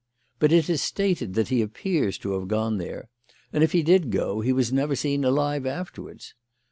[0.39, 3.09] But it is stated that he appears to have gone there;
[3.53, 6.33] and if he did go, he was never seen alive afterwards.